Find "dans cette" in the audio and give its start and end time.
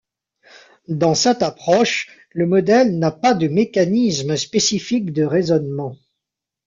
0.87-1.43